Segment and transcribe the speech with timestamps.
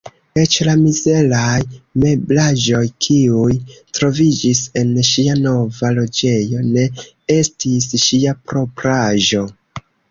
[0.43, 1.57] Eĉ la mizeraj
[2.05, 3.59] meblaĵoj, kiuj
[3.99, 6.91] troviĝis en ŝia nova loĝejo, ne
[7.39, 9.47] estis ŝia propraĵo.